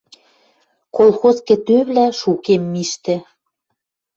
Колхоз 0.95 1.37
кӹтӧвлӓ 1.47 2.07
шукем 2.19 2.63
миштӹ. 2.73 3.15